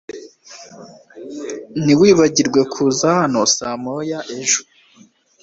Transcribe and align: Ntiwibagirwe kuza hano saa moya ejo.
Ntiwibagirwe 1.83 2.61
kuza 2.73 3.07
hano 3.19 3.39
saa 3.55 3.75
moya 3.83 4.19
ejo. 4.39 4.61